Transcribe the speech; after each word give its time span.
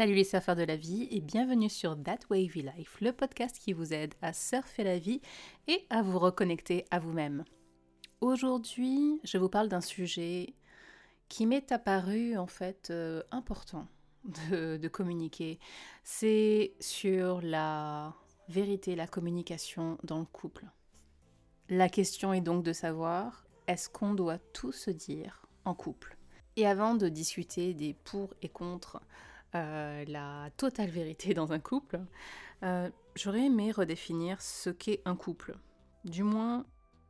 Salut 0.00 0.14
les 0.14 0.24
surfeurs 0.24 0.56
de 0.56 0.62
la 0.62 0.76
vie 0.76 1.08
et 1.10 1.20
bienvenue 1.20 1.68
sur 1.68 1.94
That 2.02 2.20
Wavy 2.30 2.62
Life, 2.62 2.96
le 3.02 3.12
podcast 3.12 3.58
qui 3.58 3.74
vous 3.74 3.92
aide 3.92 4.14
à 4.22 4.32
surfer 4.32 4.82
la 4.82 4.98
vie 4.98 5.20
et 5.68 5.84
à 5.90 6.00
vous 6.00 6.18
reconnecter 6.18 6.86
à 6.90 6.98
vous-même. 6.98 7.44
Aujourd'hui, 8.22 9.20
je 9.24 9.36
vous 9.36 9.50
parle 9.50 9.68
d'un 9.68 9.82
sujet 9.82 10.54
qui 11.28 11.44
m'est 11.44 11.70
apparu 11.70 12.38
en 12.38 12.46
fait 12.46 12.88
euh, 12.88 13.22
important 13.30 13.88
de, 14.24 14.78
de 14.78 14.88
communiquer. 14.88 15.58
C'est 16.02 16.72
sur 16.80 17.42
la 17.42 18.14
vérité, 18.48 18.96
la 18.96 19.06
communication 19.06 19.98
dans 20.02 20.20
le 20.20 20.24
couple. 20.24 20.64
La 21.68 21.90
question 21.90 22.32
est 22.32 22.40
donc 22.40 22.64
de 22.64 22.72
savoir 22.72 23.44
est-ce 23.66 23.90
qu'on 23.90 24.14
doit 24.14 24.38
tout 24.54 24.72
se 24.72 24.90
dire 24.90 25.44
en 25.66 25.74
couple? 25.74 26.16
Et 26.56 26.66
avant 26.66 26.94
de 26.94 27.10
discuter 27.10 27.74
des 27.74 27.92
pour 27.92 28.32
et 28.40 28.48
contre, 28.48 29.02
euh, 29.54 30.04
la 30.06 30.50
totale 30.56 30.90
vérité 30.90 31.34
dans 31.34 31.52
un 31.52 31.58
couple, 31.58 32.00
euh, 32.62 32.90
j'aurais 33.16 33.46
aimé 33.46 33.72
redéfinir 33.72 34.40
ce 34.40 34.70
qu'est 34.70 35.02
un 35.04 35.16
couple. 35.16 35.56
Du 36.04 36.22
moins, 36.22 36.64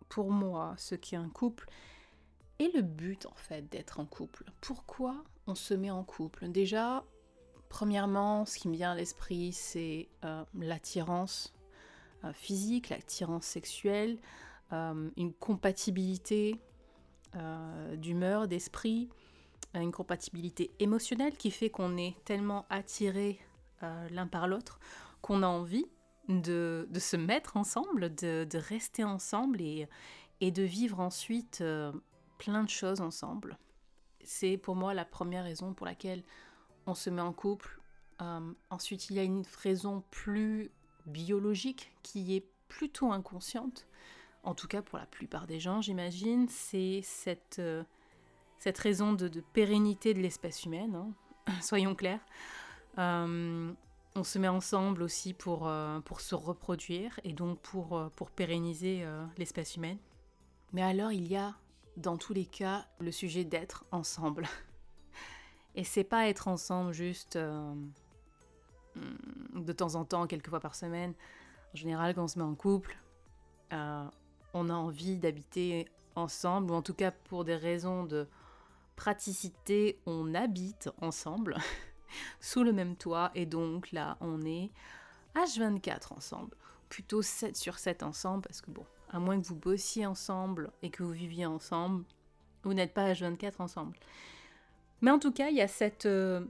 pour 0.08 0.30
moi, 0.30 0.74
ce 0.76 0.94
qu'est 0.94 1.16
un 1.16 1.28
couple 1.28 1.68
et 2.58 2.70
le 2.74 2.82
but 2.82 3.26
en 3.26 3.34
fait 3.34 3.70
d'être 3.70 4.00
en 4.00 4.06
couple. 4.06 4.44
Pourquoi 4.60 5.24
on 5.46 5.54
se 5.54 5.74
met 5.74 5.90
en 5.90 6.02
couple? 6.02 6.48
Déjà, 6.48 7.04
premièrement, 7.68 8.44
ce 8.44 8.58
qui 8.58 8.68
me 8.68 8.74
vient 8.74 8.92
à 8.92 8.94
l'esprit, 8.94 9.52
c'est 9.52 10.08
euh, 10.24 10.44
l'attirance 10.54 11.54
physique, 12.34 12.90
l'attirance 12.90 13.46
sexuelle, 13.46 14.18
une 14.70 15.32
compatibilité 15.32 16.60
d'humeur, 17.96 18.46
d'esprit, 18.46 19.08
une 19.74 19.92
compatibilité 19.92 20.72
émotionnelle 20.78 21.36
qui 21.36 21.50
fait 21.50 21.70
qu'on 21.70 21.96
est 21.96 22.16
tellement 22.24 22.66
attiré 22.70 23.38
euh, 23.82 24.08
l'un 24.10 24.26
par 24.26 24.48
l'autre 24.48 24.80
qu'on 25.22 25.42
a 25.42 25.46
envie 25.46 25.86
de, 26.28 26.88
se 26.98 27.16
mettre 27.16 27.56
ensemble, 27.56 28.14
de, 28.14 28.46
rester 28.54 29.04
ensemble 29.04 29.60
et, 29.60 29.88
et, 30.40 30.50
de 30.50 30.62
vivre 30.62 31.00
ensuite 31.00 31.60
euh, 31.60 31.92
plein 32.38 32.64
de 32.64 32.68
choses 32.68 33.00
ensemble. 33.00 33.58
C'est 34.22 34.56
pour 34.56 34.76
moi 34.76 34.94
la 34.94 35.04
première 35.04 35.44
raison 35.44 35.72
pour 35.72 35.86
laquelle 35.86 36.22
on 36.86 36.94
se 36.94 37.10
met 37.10 37.22
en 37.22 37.32
couple. 37.32 37.80
Euh, 38.20 38.52
ensuite, 38.70 39.10
il 39.10 39.16
y 39.16 39.18
a 39.18 39.24
une 39.24 39.44
raison 39.62 40.04
plus 40.10 40.70
biologique 41.06 41.92
qui 42.02 42.36
est 42.36 42.46
plutôt 42.68 43.12
inconsciente, 43.12 43.86
en 44.42 44.54
tout 44.54 44.68
cas 44.68 44.82
pour 44.82 44.98
la 44.98 45.06
plupart 45.06 45.46
des 45.46 45.58
gens, 45.58 45.80
j'imagine, 45.80 46.46
c'est 46.48 47.00
cette 47.02 47.60
cette 48.60 48.78
raison 48.78 49.14
de, 49.14 49.28
pérennité 49.40 50.14
de 50.14 50.20
l'espèce 50.20 50.64
humaine, 50.64 50.94
hein, 50.94 51.52
soyons 51.62 51.96
clairs. 51.96 52.20
Euh, 52.98 53.72
on 54.14 54.24
se 54.24 54.38
met 54.38 54.48
ensemble 54.48 55.02
aussi 55.02 55.32
pour, 55.32 55.66
euh, 55.66 55.98
se 56.18 56.34
reproduire 56.34 57.18
et 57.24 57.32
donc 57.32 57.58
pour, 57.60 57.96
euh, 57.96 58.10
pour 58.10 58.30
pérenniser 58.30 59.04
l'espèce 59.38 59.76
humaine. 59.76 59.98
Mais 60.72 60.82
alors 60.82 61.10
il 61.10 61.26
y 61.26 61.36
a 61.36 61.54
dans 61.96 62.18
tous 62.18 62.34
les 62.34 62.44
cas 62.44 62.86
le 63.00 63.10
sujet 63.10 63.44
d'être 63.44 63.84
ensemble. 63.90 64.46
Et 65.76 65.84
c'est 65.84 66.04
pas 66.04 66.28
être 66.28 66.48
ensemble 66.48 66.92
juste 66.92 67.38
de 68.96 69.72
temps 69.72 69.94
en 69.94 70.04
temps, 70.04 70.26
quelques 70.26 70.48
fois 70.48 70.58
par 70.58 70.74
semaine. 70.74 71.14
En 71.72 71.76
général, 71.76 72.12
quand 72.14 72.24
on 72.24 72.28
se 72.28 72.38
met 72.40 72.44
en 72.44 72.56
couple, 72.56 72.98
on 73.70 74.68
a 74.68 74.74
envie 74.74 75.16
d'habiter 75.16 75.86
ensemble, 76.16 76.72
ou 76.72 76.74
en 76.74 76.82
tout 76.82 76.94
cas 76.94 77.12
pour 77.12 77.44
des 77.44 77.54
raisons 77.54 78.02
de 78.02 78.26
praticité, 79.00 79.98
on 80.04 80.34
habite 80.34 80.90
ensemble 81.00 81.56
sous 82.40 82.62
le 82.62 82.74
même 82.74 82.96
toit 82.96 83.30
et 83.34 83.46
donc 83.46 83.92
là 83.92 84.18
on 84.20 84.42
est 84.42 84.70
H24 85.34 86.12
ensemble. 86.12 86.54
Plutôt 86.90 87.22
7 87.22 87.56
sur 87.56 87.78
7 87.78 88.02
ensemble 88.02 88.42
parce 88.42 88.60
que 88.60 88.70
bon, 88.70 88.84
à 89.08 89.18
moins 89.18 89.40
que 89.40 89.46
vous 89.46 89.56
bossiez 89.56 90.04
ensemble 90.04 90.70
et 90.82 90.90
que 90.90 91.02
vous 91.02 91.12
viviez 91.12 91.46
ensemble, 91.46 92.04
vous 92.62 92.74
n'êtes 92.74 92.92
pas 92.92 93.10
H24 93.10 93.54
ensemble. 93.60 93.96
Mais 95.00 95.10
en 95.10 95.18
tout 95.18 95.32
cas, 95.32 95.48
il 95.48 95.56
y 95.56 95.62
a 95.62 95.68
cette, 95.68 96.04
euh, 96.04 96.44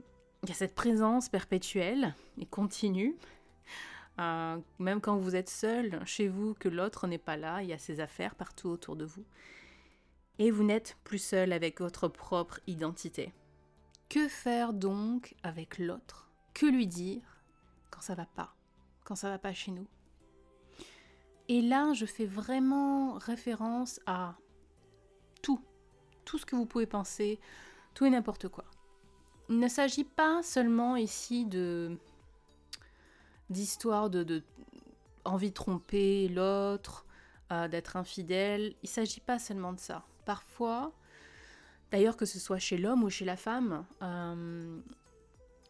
présence 0.75 1.29
perpétuelle 1.29 2.13
et 2.37 2.45
continue. 2.45 3.15
Euh, 4.19 4.57
même 4.77 4.99
quand 4.99 5.15
vous 5.15 5.37
êtes 5.37 5.49
seul 5.49 6.01
chez 6.05 6.27
vous, 6.27 6.53
que 6.55 6.67
l'autre 6.67 7.07
n'est 7.07 7.17
pas 7.17 7.37
là, 7.37 7.63
il 7.63 7.69
y 7.69 7.73
a 7.73 7.77
ses 7.77 8.01
affaires 8.01 8.35
partout 8.35 8.67
autour 8.67 8.97
de 8.97 9.05
vous 9.05 9.23
et 10.41 10.49
vous 10.49 10.63
n'êtes 10.63 10.97
plus 11.03 11.19
seul 11.19 11.53
avec 11.53 11.81
votre 11.81 12.07
propre 12.07 12.59
identité. 12.65 13.31
Que 14.09 14.27
faire 14.27 14.73
donc 14.73 15.35
avec 15.43 15.77
l'autre? 15.77 16.31
Que 16.55 16.65
lui 16.65 16.87
dire 16.87 17.43
quand 17.91 18.01
ça 18.01 18.15
va 18.15 18.25
pas 18.25 18.55
Quand 19.03 19.13
ça 19.13 19.29
va 19.29 19.37
pas 19.37 19.53
chez 19.53 19.69
nous? 19.69 19.85
Et 21.47 21.61
là, 21.61 21.93
je 21.93 22.07
fais 22.07 22.25
vraiment 22.25 23.19
référence 23.19 23.99
à 24.07 24.35
tout, 25.43 25.61
tout 26.25 26.39
ce 26.39 26.47
que 26.47 26.55
vous 26.55 26.65
pouvez 26.65 26.87
penser, 26.87 27.39
tout 27.93 28.07
et 28.07 28.09
n'importe 28.09 28.47
quoi. 28.47 28.65
Il 29.47 29.59
ne 29.59 29.67
s'agit 29.67 30.05
pas 30.05 30.41
seulement 30.41 30.95
ici 30.95 31.45
de 31.45 31.99
d'histoire 33.51 34.09
de, 34.09 34.23
de 34.23 34.43
envie 35.23 35.49
de 35.49 35.53
tromper 35.53 36.27
l'autre, 36.29 37.05
euh, 37.51 37.67
d'être 37.67 37.95
infidèle. 37.95 38.73
Il 38.81 38.87
ne 38.87 38.91
s'agit 38.91 39.19
pas 39.19 39.37
seulement 39.37 39.73
de 39.73 39.79
ça 39.79 40.03
parfois, 40.31 40.93
d'ailleurs 41.91 42.15
que 42.15 42.25
ce 42.25 42.39
soit 42.39 42.57
chez 42.57 42.77
l'homme 42.77 43.03
ou 43.03 43.09
chez 43.09 43.25
la 43.25 43.35
femme, 43.35 43.85
euh, 44.01 44.79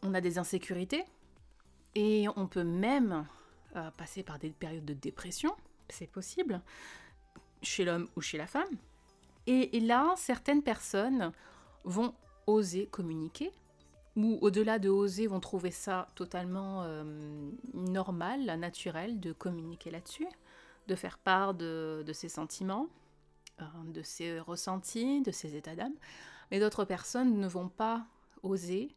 on 0.04 0.14
a 0.14 0.20
des 0.20 0.38
insécurités 0.38 1.04
et 1.96 2.26
on 2.36 2.46
peut 2.46 2.62
même 2.62 3.26
euh, 3.74 3.90
passer 3.96 4.22
par 4.22 4.38
des 4.38 4.50
périodes 4.50 4.84
de 4.84 4.94
dépression, 4.94 5.52
c'est 5.88 6.06
possible, 6.06 6.62
chez 7.60 7.84
l'homme 7.84 8.06
ou 8.14 8.20
chez 8.20 8.38
la 8.38 8.46
femme. 8.46 8.72
Et, 9.48 9.80
là, 9.80 10.14
certaines 10.16 10.62
personnes 10.62 11.32
vont 11.82 12.14
oser 12.46 12.86
communiquer, 12.86 13.50
ou 14.14 14.38
au-delà 14.42 14.78
de 14.78 14.90
oser, 14.90 15.26
vont 15.26 15.40
trouver 15.40 15.72
ça 15.72 16.06
totalement 16.14 16.84
euh, 16.84 17.02
normal, 17.74 18.44
naturel 18.60 19.18
de 19.18 19.32
communiquer 19.32 19.90
là-dessus, 19.90 20.28
de 20.86 20.94
faire 20.94 21.18
part 21.18 21.54
de, 21.54 22.04
ses 22.12 22.28
sentiments, 22.28 22.86
de 23.84 24.02
ses 24.02 24.40
ressentis, 24.40 25.22
de 25.22 25.30
ses 25.30 25.56
états 25.56 25.76
d'âme, 25.76 25.94
mais 26.50 26.60
d'autres 26.60 26.84
personnes 26.84 27.38
ne 27.38 27.46
vont 27.46 27.68
pas 27.68 28.06
oser, 28.42 28.94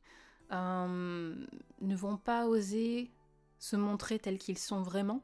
euh, 0.52 1.36
ne 1.82 1.96
vont 1.96 2.18
pas 2.18 2.48
oser 2.48 3.12
se 3.60 3.76
montrer 3.76 4.20
tels 4.20 4.38
qu'ils 4.38 4.58
sont 4.58 4.82
vraiment 4.82 5.22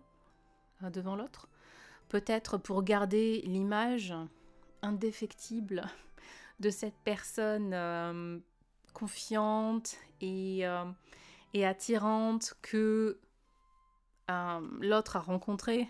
euh, 0.83 0.89
devant 0.89 1.15
l'autre. 1.15 1.47
Peut-être 2.09 2.57
pour 2.57 2.83
garder 2.83 3.41
l'image 3.45 4.13
indéfectible 4.81 5.85
de 6.59 6.69
cette 6.69 6.97
personne 7.03 8.41
confiante 8.93 9.95
et, 10.19 10.65
et, 11.53 11.65
attirante 11.65 12.53
que 12.61 13.17
l'autre 14.81 15.15
a 15.15 15.19
rencontrée 15.21 15.87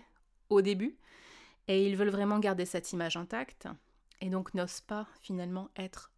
au 0.48 0.62
début 0.62 0.96
et 1.68 1.86
ils 1.86 1.96
veulent 1.96 2.10
vraiment 2.10 2.38
garder 2.38 2.64
cette 2.64 2.92
image 2.92 3.16
intacte 3.16 3.68
et 4.20 4.30
donc 4.30 4.54
n'osent 4.54 4.80
pas 4.80 5.06
finalement 5.20 5.68
être 5.76 6.12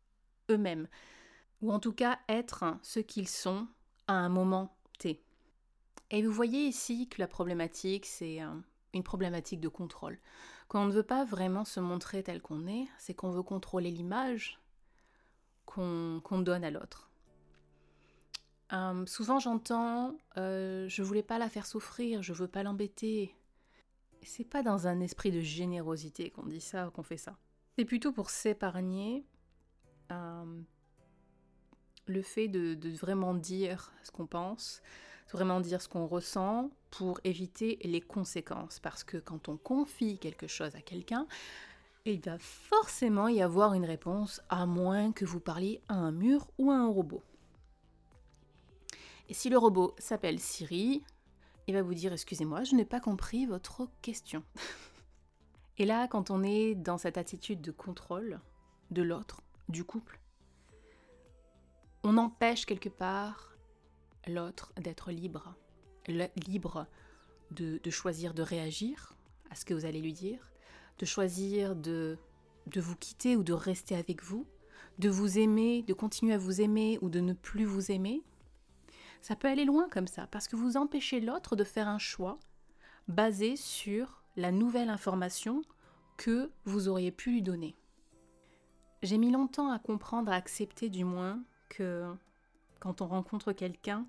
eux-mêmes. 0.50 0.88
Ou 1.62 1.72
en 1.72 1.78
tout 1.78 1.92
cas 1.92 2.18
être 2.28 2.76
ce 2.82 3.00
qu'ils 3.00 3.28
sont 3.28 3.66
à 4.06 4.14
un 4.14 4.28
moment 4.28 4.76
T. 4.98 5.22
Et 6.10 6.22
vous 6.22 6.32
voyez 6.32 6.66
ici 6.66 7.08
que 7.08 7.20
la 7.20 7.26
problématique, 7.26 8.06
c'est 8.06 8.42
euh, 8.42 8.54
une 8.92 9.02
problématique 9.02 9.60
de 9.60 9.68
contrôle. 9.68 10.18
Quand 10.68 10.82
on 10.82 10.86
ne 10.86 10.92
veut 10.92 11.02
pas 11.02 11.24
vraiment 11.24 11.64
se 11.64 11.80
montrer 11.80 12.22
tel 12.22 12.42
qu'on 12.42 12.66
est, 12.66 12.86
c'est 12.98 13.14
qu'on 13.14 13.30
veut 13.30 13.42
contrôler 13.42 13.90
l'image 13.90 14.60
qu'on 15.66 16.20
donne 16.40 16.62
à 16.62 16.70
l'autre. 16.70 17.10
Euh, 18.72 19.04
souvent 19.06 19.38
j'entends 19.38 20.16
euh, 20.36 20.88
je 20.88 21.02
voulais 21.02 21.22
pas 21.22 21.38
la 21.38 21.48
faire 21.48 21.66
souffrir, 21.66 22.22
je 22.22 22.32
veux 22.32 22.48
pas 22.48 22.62
l'embêter, 22.62 23.34
c'est 24.24 24.44
pas 24.44 24.62
dans 24.62 24.86
un 24.86 25.00
esprit 25.00 25.30
de 25.30 25.40
générosité 25.40 26.30
qu'on 26.30 26.46
dit 26.46 26.60
ça, 26.60 26.90
qu'on 26.94 27.02
fait 27.02 27.16
ça. 27.16 27.36
C'est 27.76 27.84
plutôt 27.84 28.12
pour 28.12 28.30
s'épargner 28.30 29.24
euh, 30.12 30.60
le 32.06 32.22
fait 32.22 32.48
de, 32.48 32.76
vraiment 32.96 33.34
dire 33.34 33.92
ce 34.02 34.10
qu'on 34.10 34.26
pense, 34.26 34.82
vraiment 35.32 35.60
dire 35.60 35.82
ce 35.82 35.88
qu'on 35.88 36.06
ressent 36.06 36.70
pour 36.90 37.20
éviter 37.24 37.78
les 37.82 38.00
conséquences. 38.00 38.78
Parce 38.78 39.02
que 39.04 39.16
quand 39.16 39.48
on 39.48 39.56
confie 39.56 40.18
quelque 40.18 40.46
chose 40.46 40.74
à 40.76 40.80
quelqu'un, 40.80 41.26
il 42.04 42.20
va 42.20 42.38
forcément 42.38 43.28
y 43.28 43.42
avoir 43.42 43.74
une 43.74 43.86
réponse, 43.86 44.42
à 44.48 44.66
moins 44.66 45.12
que 45.12 45.24
vous 45.24 45.40
parliez 45.40 45.80
à 45.88 45.94
un 45.94 46.12
mur 46.12 46.46
ou 46.58 46.70
à 46.70 46.76
un 46.76 46.86
robot. 46.86 47.22
Et 49.28 49.34
si 49.34 49.48
le 49.48 49.56
robot 49.56 49.94
s'appelle 49.98 50.38
Siri, 50.38 51.02
il 51.66 51.74
va 51.74 51.82
vous 51.82 51.94
dire 51.94 52.12
Excusez-moi, 52.12 52.64
je 52.64 52.74
n'ai 52.74 52.84
pas 52.84 53.00
compris 53.00 53.46
votre 53.46 53.88
question. 54.02 54.42
Et 55.78 55.84
là, 55.84 56.06
quand 56.06 56.30
on 56.30 56.42
est 56.42 56.74
dans 56.74 56.98
cette 56.98 57.18
attitude 57.18 57.60
de 57.60 57.72
contrôle 57.72 58.40
de 58.90 59.02
l'autre, 59.02 59.42
du 59.68 59.84
couple, 59.84 60.20
on 62.02 62.16
empêche 62.18 62.66
quelque 62.66 62.88
part 62.88 63.56
l'autre 64.26 64.72
d'être 64.76 65.10
libre. 65.10 65.54
libre 66.06 66.86
de, 67.50 67.78
choisir 67.90 68.34
de 68.34 68.42
réagir 68.42 69.14
à 69.50 69.54
ce 69.54 69.64
que 69.64 69.74
vous 69.74 69.84
allez 69.84 70.00
lui 70.00 70.12
dire, 70.12 70.52
de 70.98 71.06
choisir 71.06 71.74
de, 71.76 72.18
de 72.66 72.80
vous 72.80 72.96
quitter 72.96 73.36
ou 73.36 73.42
de 73.42 73.52
rester 73.52 73.96
avec 73.96 74.22
vous, 74.22 74.46
de 74.98 75.08
vous 75.08 75.38
aimer, 75.38 75.82
de 75.82 75.94
continuer 75.94 76.34
à 76.34 76.38
vous 76.38 76.60
aimer 76.60 76.98
ou 77.00 77.08
de 77.08 77.20
ne 77.20 77.32
plus 77.32 77.64
vous 77.64 77.90
aimer. 77.90 78.22
Ça 79.24 79.36
peut 79.36 79.48
aller 79.48 79.64
loin 79.64 79.88
comme 79.88 80.06
ça, 80.06 80.26
parce 80.26 80.48
que 80.48 80.54
vous 80.54 80.76
empêchez 80.76 81.18
l'autre 81.18 81.56
de 81.56 81.64
faire 81.64 81.88
un 81.88 81.96
choix 81.96 82.38
basé 83.08 83.56
sur 83.56 84.22
la 84.36 84.52
nouvelle 84.52 84.90
information 84.90 85.62
que 86.18 86.50
vous 86.66 86.88
auriez 86.88 87.10
pu 87.10 87.30
lui 87.30 87.40
donner. 87.40 87.74
J'ai 89.02 89.16
mis 89.16 89.30
longtemps 89.30 89.70
à 89.70 89.78
comprendre, 89.78 90.30
à 90.30 90.34
accepter 90.34 90.90
du 90.90 91.06
moins, 91.06 91.42
que 91.70 92.14
quand 92.80 93.00
on 93.00 93.06
rencontre 93.06 93.54
quelqu'un, 93.54 94.06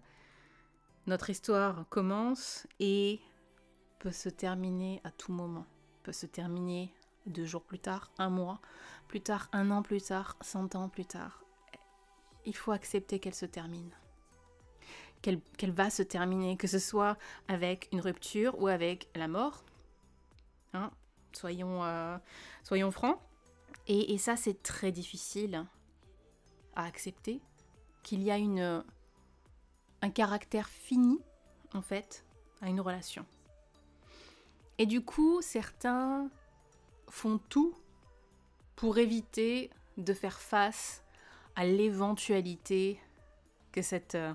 notre 1.07 1.29
histoire 1.29 1.87
commence 1.87 2.67
et 2.81 3.21
peut 3.99 4.11
se 4.11 4.27
terminer 4.27 4.99
à 5.05 5.11
tout 5.11 5.31
moment. 5.31 5.65
Peut 6.03 6.11
se 6.11 6.25
terminer 6.25 6.93
deux 7.25 7.45
jours 7.45 7.63
plus 7.63 7.79
tard, 7.79 8.11
un 8.17 8.29
mois 8.29 8.59
plus 9.07 9.21
tard, 9.21 9.47
un 9.53 9.71
an 9.71 9.81
plus 9.81 10.01
tard, 10.01 10.35
cent 10.41 10.75
ans 10.75 10.89
plus 10.89 11.05
tard. 11.05 11.41
Il 12.45 12.53
faut 12.53 12.73
accepter 12.73 13.19
qu'elle 13.19 13.33
se 13.33 13.45
termine. 13.45 13.91
Qu'elle 15.57 15.71
va 15.71 15.89
se 15.89 16.03
terminer, 16.03 16.55
que 16.55 16.67
ce 16.67 16.77
soit 16.77 17.17
avec 17.47 17.89
une 17.91 17.99
rupture 17.99 18.61
ou 18.61 18.67
avec 18.67 19.07
la 19.15 19.27
mort. 19.27 19.63
Hein, 20.73 20.91
soyons, 21.33 21.83
euh, 21.83 22.17
soyons 22.63 22.91
francs. 22.91 23.17
Et, 23.87 24.13
et 24.13 24.19
ça, 24.19 24.35
c'est 24.35 24.61
très 24.61 24.91
difficile 24.91 25.65
à 26.75 26.85
accepter. 26.85 27.41
Qu'il 28.03 28.21
y 28.21 28.29
a 28.29 28.37
une, 28.37 28.83
un 30.03 30.09
caractère 30.11 30.69
fini, 30.69 31.19
en 31.73 31.81
fait, 31.81 32.23
à 32.61 32.69
une 32.69 32.79
relation. 32.79 33.25
Et 34.77 34.85
du 34.85 35.01
coup, 35.01 35.41
certains 35.41 36.29
font 37.09 37.39
tout 37.49 37.73
pour 38.75 38.99
éviter 38.99 39.71
de 39.97 40.13
faire 40.13 40.39
face 40.39 41.03
à 41.55 41.65
l'éventualité 41.65 42.99
que 43.71 43.81
cette, 43.81 44.15
euh, 44.15 44.33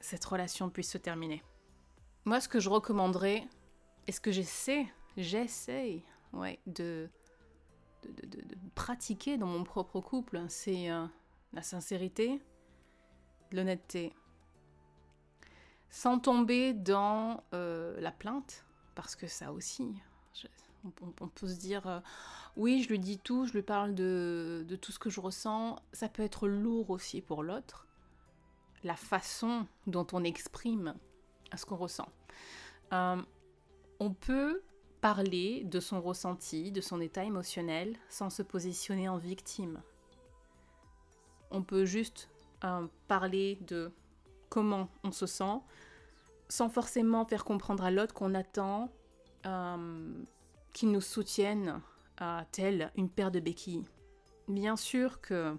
cette 0.00 0.24
relation 0.24 0.70
puisse 0.70 0.90
se 0.90 0.98
terminer. 0.98 1.42
Moi, 2.24 2.40
ce 2.40 2.48
que 2.48 2.60
je 2.60 2.68
recommanderais, 2.68 3.46
et 4.06 4.12
ce 4.12 4.20
que 4.20 4.32
j'essaie, 4.32 4.86
j'essaie 5.16 6.02
ouais, 6.32 6.58
de, 6.66 7.08
de, 8.04 8.56
pratiquer 8.74 9.36
dans 9.36 9.46
mon 9.46 9.64
propre 9.64 10.00
couple, 10.00 10.42
c'est 10.48 10.90
euh, 10.90 11.06
la 11.52 11.62
sincérité, 11.62 12.40
l'honnêteté, 13.52 14.14
sans 15.90 16.18
tomber 16.18 16.72
dans 16.72 17.42
euh, 17.54 17.98
la 18.00 18.12
plainte, 18.12 18.64
parce 18.94 19.16
que 19.16 19.26
ça 19.26 19.52
aussi, 19.52 20.00
on, 20.84 21.28
peut 21.28 21.48
se 21.48 21.58
dire, 21.58 21.86
euh, 21.86 22.00
oui, 22.56 22.82
je 22.82 22.88
lui 22.88 22.98
dis 22.98 23.18
tout, 23.18 23.46
je 23.46 23.52
lui 23.52 23.62
parle 23.62 23.94
de, 23.94 24.64
tout 24.80 24.92
ce 24.92 24.98
que 24.98 25.10
je 25.10 25.20
ressens. 25.20 25.76
Ça 25.92 26.08
peut 26.08 26.22
être 26.22 26.48
lourd 26.48 26.90
aussi 26.90 27.20
pour 27.20 27.42
l'autre, 27.42 27.87
la 28.84 28.96
façon 28.96 29.66
dont 29.86 30.06
on 30.12 30.24
exprime 30.24 30.94
ce 31.56 31.64
qu'on 31.64 31.76
ressent. 31.76 32.08
Euh, 32.92 33.20
on 34.00 34.12
peut 34.12 34.62
parler 35.00 35.64
de 35.64 35.80
son 35.80 36.00
ressenti, 36.00 36.72
de 36.72 36.80
son 36.80 37.00
état 37.00 37.24
émotionnel, 37.24 37.96
sans 38.08 38.30
se 38.30 38.42
positionner 38.42 39.08
en 39.08 39.16
victime. 39.16 39.80
On 41.50 41.62
peut 41.62 41.84
juste 41.84 42.28
euh, 42.64 42.86
parler 43.06 43.58
de 43.66 43.90
comment 44.48 44.88
on 45.04 45.12
se 45.12 45.26
sent, 45.26 45.60
sans 46.48 46.68
forcément 46.68 47.24
faire 47.24 47.44
comprendre 47.44 47.84
à 47.84 47.90
l'autre 47.90 48.14
qu'on 48.14 48.34
attend 48.34 48.90
qui 50.74 50.86
nous 50.86 51.00
soutiennent 51.00 51.80
à 52.18 52.44
telle 52.52 52.90
une 52.96 53.08
paire 53.08 53.30
de 53.30 53.40
béquilles. 53.40 53.84
Bien 54.46 54.76
sûr 54.76 55.20
que 55.20 55.56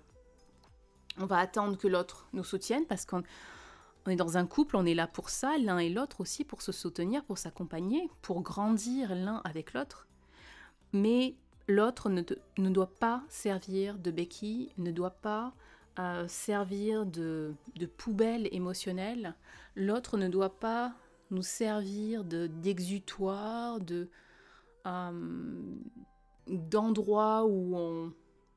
on 1.20 1.26
va 1.26 1.38
attendre 1.38 1.78
que 1.78 1.88
l'autre 1.88 2.28
nous 2.34 2.44
soutienne 2.44 2.86
parce 2.86 3.06
qu'on 3.06 3.24
est 4.08 4.16
dans 4.16 4.38
un 4.38 4.48
couple, 4.48 4.76
on 4.76 4.86
est 4.86 4.94
là 4.94 5.08
pour 5.08 5.30
ça, 5.30 5.58
l'un 5.58 5.78
et 5.78 5.90
l'autre 5.90 6.22
aussi 6.22 6.44
pour 6.44 6.62
se 6.62 6.72
soutenir, 6.72 7.24
pour 7.24 7.38
s'accompagner, 7.38 8.10
pour 8.22 8.42
grandir 8.42 9.14
l'un 9.16 9.42
avec 9.44 9.74
l'autre. 9.74 10.08
Mais 10.94 11.36
l'autre 11.68 12.10
ne, 12.10 12.70
doit 12.70 12.94
pas 13.00 13.24
servir 13.30 13.98
de 13.98 14.12
béquille, 14.12 14.72
ne 14.78 14.92
doit 14.92 15.12
pas 15.12 15.54
euh, 16.00 16.28
servir 16.28 17.06
de, 17.06 17.54
poubelle 17.98 18.48
émotionnelle. 18.52 19.36
L'autre 19.76 20.18
ne 20.18 20.28
doit 20.28 20.60
pas 20.60 20.94
nous 21.32 21.44
servir 21.44 22.24
d'exutoire, 22.24 23.80
de, 23.80 24.10
euh, 24.88 25.76
d'endroits 26.48 27.46
où 27.46 27.76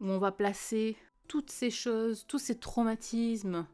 on, 0.00 0.18
va 0.18 0.32
placer 0.32 0.96
toutes 1.32 1.50
ces 1.50 1.70
choses, 1.70 2.26
tous 2.28 2.38
ces 2.38 2.58
traumatismes 2.58 3.66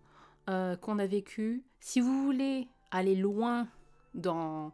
euh, 0.49 0.77
qu'on 0.77 1.01
a 1.01 1.07
vécu. 1.07 1.65
Si 1.81 2.01
vous 2.01 2.23
voulez 2.23 2.69
aller 2.93 3.17
loin 3.17 3.67
dans 4.15 4.71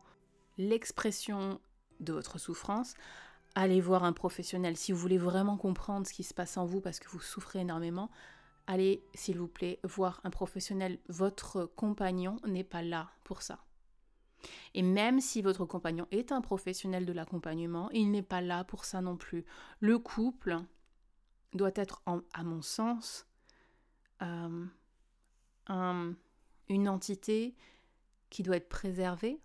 l'expression 0.58 1.62
de 2.00 2.12
votre 2.12 2.38
souffrance, 2.38 2.92
allez 3.54 3.80
voir 3.80 4.04
un 4.04 4.12
professionnel. 4.12 4.76
Si 4.76 4.92
vous 4.92 4.98
voulez 4.98 5.16
vraiment 5.16 5.56
comprendre 5.56 6.06
ce 6.06 6.12
qui 6.12 6.24
se 6.24 6.34
passe 6.34 6.58
en 6.58 6.66
vous 6.66 6.82
parce 6.82 7.00
que 7.00 7.08
vous 7.08 7.20
souffrez 7.20 7.60
énormément, 7.60 8.10
allez, 8.66 9.02
s'il 9.14 9.38
vous 9.38 9.48
plaît, 9.48 9.80
voir 9.82 10.20
un 10.24 10.30
professionnel. 10.30 10.98
Votre 11.08 11.64
compagnon 11.64 12.36
n'est 12.46 12.64
pas 12.64 12.82
là 12.82 13.08
pour 13.24 13.40
ça. 13.40 13.64
Et 14.74 14.82
même 14.82 15.20
si 15.20 15.40
votre 15.40 15.64
compagnon 15.64 16.06
est 16.10 16.32
un 16.32 16.42
professionnel 16.42 17.06
de 17.06 17.14
l'accompagnement, 17.14 17.88
il 17.92 18.10
n'est 18.10 18.20
pas 18.20 18.42
là 18.42 18.62
pour 18.62 18.84
ça 18.84 19.00
non 19.00 19.16
plus. 19.16 19.46
Le 19.80 19.98
couple 19.98 20.58
doit 21.54 21.72
être, 21.74 22.02
à 22.06 22.42
mon 22.42 22.62
sens, 22.62 23.26
euh, 24.22 24.66
une 26.68 26.88
entité 26.88 27.54
qui 28.30 28.42
doit 28.42 28.56
être 28.56 28.68
préservée. 28.68 29.40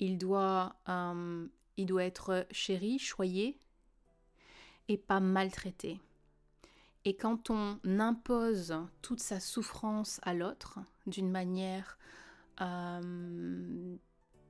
Il 0.00 0.18
doit, 0.18 0.76
euh, 0.88 1.46
il 1.76 1.86
doit 1.86 2.04
être 2.04 2.46
chéri, 2.50 2.98
choyé 2.98 3.58
et 4.88 4.96
pas 4.96 5.20
maltraité. 5.20 6.00
Et 7.04 7.16
quand 7.16 7.50
on 7.50 7.78
impose 7.84 8.74
toute 9.02 9.20
sa 9.20 9.40
souffrance 9.40 10.20
à 10.22 10.34
l'autre 10.34 10.78
d'une 11.06 11.30
manière 11.30 11.98
euh, 12.60 13.96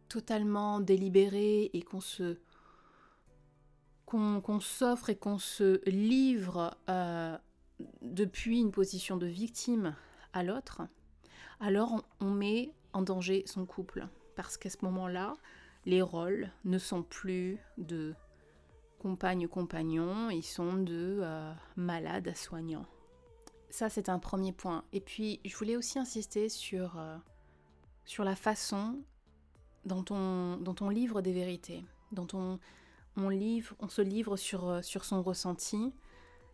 totalement 0.09 0.81
délibéré 0.81 1.71
et 1.73 1.83
qu'on 1.83 2.01
se 2.01 2.39
qu'on 4.09 4.61
s'offre 4.61 5.11
et 5.11 5.17
qu'on 5.17 5.39
se 5.39 5.87
livre 5.89 6.75
euh, 6.89 7.37
depuis 8.01 8.61
une 8.61 8.71
position 8.71 9.19
de 9.19 9.27
victime 9.27 9.95
à 10.33 10.43
l'autre, 10.43 10.83
alors 11.61 12.03
on, 12.21 12.31
met 12.31 12.73
en 12.95 13.03
danger 13.03 13.43
son 13.47 13.67
couple. 13.67 14.09
Parce 14.35 14.57
qu'à 14.57 14.71
ce 14.71 14.79
moment-là, 14.83 15.35
les 15.85 16.01
rôles 16.01 16.51
ne 16.65 16.79
sont 16.79 17.03
plus 17.03 17.59
de 17.77 18.15
compagne-compagnon, 18.99 20.31
ils 20.31 20.43
sont 20.43 20.75
de 20.75 21.21
euh, 21.21 21.53
malade 21.77 22.29
à 22.29 22.35
soignant. 22.35 22.87
Ça, 23.69 23.91
c'est 23.91 24.09
un 24.09 24.19
premier 24.19 24.53
point. 24.53 24.85
Et 24.93 25.01
puis, 25.01 25.41
je 25.45 25.55
voulais 25.57 25.77
aussi 25.77 25.99
insister 25.99 26.49
sur 26.49 26.99
sur 28.07 28.25
la 28.25 28.35
façon 28.35 28.99
dont 29.85 30.05
on, 30.09 30.57
dont 30.57 30.75
on 30.81 30.89
livre 30.89 31.21
des 31.21 31.35
vérités, 31.35 31.85
dont 32.11 32.27
on, 32.33 32.59
on, 33.19 33.89
se 33.89 34.03
livre 34.03 34.37
sur, 34.37 34.69
euh, 34.69 34.83
sur 34.83 35.05
son 35.05 35.23
ressenti. 35.23 35.93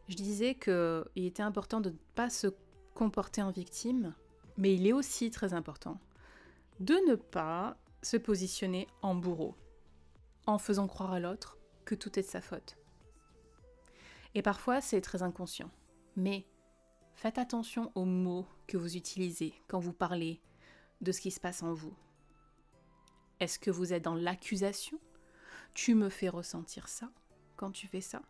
Je 0.08 0.16
disais 0.16 0.54
qu'il 0.54 1.04
était 1.24 1.42
important 1.42 1.80
de 1.80 1.90
ne 1.90 1.96
pas 2.14 2.30
se 2.30 2.48
comporter 2.94 3.42
en 3.42 3.50
victime, 3.50 4.14
mais 4.56 4.74
il 4.74 4.86
est 4.86 4.92
aussi 4.92 5.30
très 5.30 5.54
important 5.54 5.98
de 6.80 6.94
ne 7.08 7.14
pas 7.14 7.76
se 8.02 8.16
positionner 8.16 8.88
en 9.02 9.14
bourreau, 9.14 9.54
en 10.46 10.58
faisant 10.58 10.88
croire 10.88 11.12
à 11.12 11.20
l'autre 11.20 11.58
que 11.84 11.94
tout 11.94 12.18
est 12.18 12.22
de 12.22 12.28
sa 12.28 12.40
faute. 12.40 12.76
Et 14.34 14.42
parfois, 14.42 14.80
c'est 14.80 15.00
très 15.00 15.22
inconscient. 15.22 15.70
Mais 16.16 16.46
faites 17.14 17.38
attention 17.38 17.92
aux 17.94 18.04
mots 18.04 18.46
que 18.66 18.76
vous 18.76 18.96
utilisez 18.96 19.54
quand 19.68 19.78
vous 19.78 19.92
parlez 19.92 20.40
de 21.00 21.12
ce 21.12 21.20
qui 21.20 21.30
se 21.30 21.40
passe 21.40 21.62
en 21.62 21.72
vous. 21.72 21.94
Est-ce 23.40 23.58
que 23.58 23.70
vous 23.70 23.92
êtes 23.92 24.04
dans 24.04 24.14
l'accusation 24.14 24.98
Tu 25.74 25.94
me 25.94 26.08
fais 26.08 26.28
ressentir 26.28 26.88
ça 26.88 27.10
quand 27.56 27.72
tu 27.72 27.88
fais 27.88 28.00
ça 28.00 28.22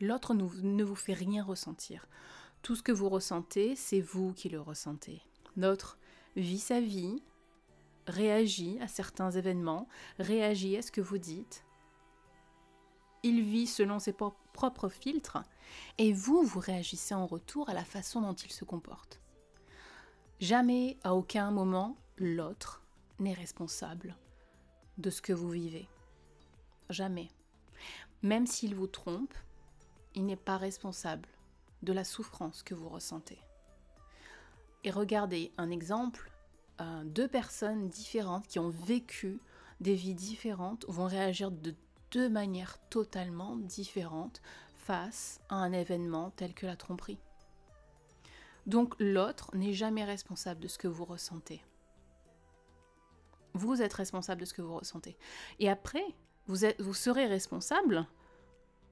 L'autre 0.00 0.34
ne 0.34 0.84
vous 0.84 0.94
fait 0.94 1.12
rien 1.12 1.42
ressentir. 1.42 2.06
Tout 2.62 2.76
ce 2.76 2.82
que 2.82 2.92
vous 2.92 3.08
ressentez, 3.08 3.76
c'est 3.76 4.00
vous 4.00 4.32
qui 4.32 4.48
le 4.48 4.60
ressentez. 4.60 5.22
L'autre 5.56 5.98
vit 6.36 6.58
sa 6.58 6.80
vie, 6.80 7.22
réagit 8.06 8.78
à 8.80 8.88
certains 8.88 9.30
événements, 9.30 9.88
réagit 10.18 10.76
à 10.76 10.82
ce 10.82 10.92
que 10.92 11.00
vous 11.00 11.18
dites. 11.18 11.64
Il 13.22 13.42
vit 13.42 13.66
selon 13.66 13.98
ses 13.98 14.12
propres 14.12 14.88
filtres 14.88 15.42
et 15.98 16.12
vous, 16.12 16.42
vous 16.42 16.60
réagissez 16.60 17.14
en 17.14 17.26
retour 17.26 17.68
à 17.68 17.74
la 17.74 17.84
façon 17.84 18.20
dont 18.20 18.34
il 18.34 18.52
se 18.52 18.64
comporte. 18.64 19.20
Jamais, 20.40 20.96
à 21.02 21.14
aucun 21.14 21.50
moment, 21.50 21.96
l'autre 22.16 22.84
n'est 23.18 23.34
responsable 23.34 24.16
de 24.98 25.10
ce 25.10 25.20
que 25.20 25.32
vous 25.32 25.50
vivez. 25.50 25.88
Jamais. 26.90 27.28
Même 28.22 28.46
s'il 28.46 28.74
vous 28.74 28.86
trompe, 28.86 29.34
il 30.14 30.26
n'est 30.26 30.36
pas 30.36 30.56
responsable 30.56 31.28
de 31.82 31.92
la 31.92 32.04
souffrance 32.04 32.62
que 32.62 32.74
vous 32.74 32.88
ressentez. 32.88 33.38
Et 34.84 34.90
regardez 34.90 35.52
un 35.58 35.70
exemple, 35.70 36.30
euh, 36.80 37.04
deux 37.04 37.28
personnes 37.28 37.88
différentes 37.88 38.46
qui 38.46 38.58
ont 38.58 38.70
vécu 38.70 39.40
des 39.80 39.94
vies 39.94 40.14
différentes 40.14 40.84
vont 40.88 41.06
réagir 41.06 41.50
de 41.50 41.74
deux 42.10 42.28
manières 42.28 42.78
totalement 42.88 43.56
différentes 43.56 44.40
face 44.74 45.40
à 45.48 45.56
un 45.56 45.72
événement 45.72 46.30
tel 46.30 46.54
que 46.54 46.66
la 46.66 46.76
tromperie. 46.76 47.18
Donc 48.66 48.94
l'autre 48.98 49.50
n'est 49.54 49.72
jamais 49.72 50.04
responsable 50.04 50.60
de 50.60 50.68
ce 50.68 50.78
que 50.78 50.88
vous 50.88 51.04
ressentez. 51.04 51.62
Vous 53.54 53.82
êtes 53.82 53.94
responsable 53.94 54.42
de 54.42 54.46
ce 54.46 54.54
que 54.54 54.62
vous 54.62 54.76
ressentez. 54.76 55.16
Et 55.58 55.68
après, 55.68 56.04
vous, 56.48 56.94
serez 56.94 57.26
responsable 57.26 58.06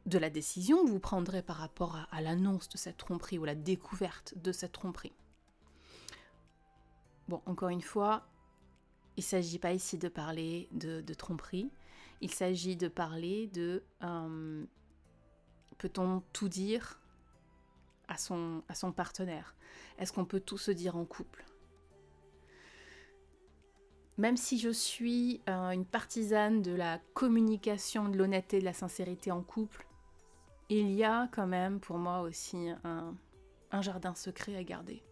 de 0.04 0.18
la 0.18 0.30
décision 0.30 0.84
que 0.84 0.90
vous 0.90 1.00
prendrez 1.00 1.42
par 1.42 1.56
rapport 1.56 1.96
à, 2.10 2.20
l'annonce 2.20 2.68
de 2.68 2.76
cette 2.76 2.98
tromperie 2.98 3.38
ou 3.38 3.44
la 3.44 3.54
découverte 3.54 4.34
de 4.36 4.52
cette 4.52 4.72
tromperie. 4.72 5.14
Bon, 7.28 7.42
encore 7.46 7.70
une 7.70 7.82
fois, 7.82 8.28
il 9.16 9.20
ne 9.20 9.26
s'agit 9.26 9.58
pas 9.58 9.72
ici 9.72 9.98
de 9.98 10.08
parler 10.08 10.68
de, 10.72 11.14
tromperie, 11.14 11.72
il 12.20 12.30
s'agit 12.30 12.76
de 12.76 12.88
parler 12.88 13.48
de 13.48 13.82
euh, 14.02 14.64
peut-on 15.78 16.22
tout 16.32 16.48
dire 16.48 17.00
à 18.06 18.18
son, 18.18 18.62
à 18.68 18.74
son 18.74 18.92
partenaire? 18.92 19.56
Est-ce 19.98 20.12
qu'on 20.12 20.26
peut 20.26 20.40
tout 20.40 20.58
se 20.58 20.70
dire 20.70 20.96
en 20.96 21.04
couple? 21.04 21.44
Même 24.18 24.36
si 24.36 24.58
je 24.58 24.70
suis 24.70 25.42
euh, 25.48 25.70
une 25.70 25.84
partisane 25.84 26.62
de 26.62 26.72
la 26.72 26.98
communication, 27.12 28.08
de 28.08 28.16
l'honnêteté, 28.16 28.60
de 28.60 28.64
la 28.64 28.72
sincérité 28.72 29.30
en 29.30 29.42
couple, 29.42 29.86
il 30.68 30.90
y 30.92 31.04
a 31.04 31.28
quand 31.32 31.46
même 31.46 31.80
pour 31.80 31.98
moi 31.98 32.20
aussi 32.20 32.70
un, 32.84 33.14
jardin 33.82 34.14
secret 34.14 34.56
à 34.56 34.64
garder. 34.64 35.02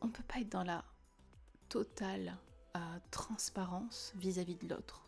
On 0.00 0.06
ne 0.06 0.12
peut 0.12 0.24
pas 0.26 0.40
être 0.40 0.48
dans 0.48 0.64
la 0.64 0.82
totale 1.68 2.38
euh, 2.76 2.80
transparence 3.10 4.12
vis-à-vis 4.16 4.56
de 4.56 4.68
l'autre. 4.68 5.02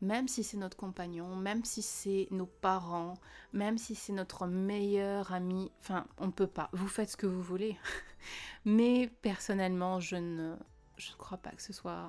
Même 0.00 0.28
si 0.28 0.44
c'est 0.44 0.58
notre 0.58 0.76
compagnon, 0.76 1.34
même 1.34 1.64
si 1.64 1.82
c'est 1.82 2.28
nos 2.30 2.46
parents, 2.46 3.14
même 3.52 3.78
si 3.78 3.94
c'est 3.94 4.12
notre 4.12 4.46
meilleur 4.46 5.32
ami, 5.32 5.72
enfin, 5.80 6.06
on 6.18 6.26
ne 6.26 6.32
peut 6.32 6.46
pas. 6.46 6.68
Vous 6.72 6.86
faites 6.86 7.10
ce 7.10 7.16
que 7.16 7.26
vous 7.26 7.42
voulez. 7.42 7.76
Mais 8.64 9.10
personnellement, 9.22 9.98
je 9.98 10.16
ne, 10.16 10.54
je 10.96 11.12
ne 11.12 11.16
crois 11.16 11.38
pas 11.38 11.50
que 11.50 11.62
ce 11.62 11.72
soit, 11.72 12.08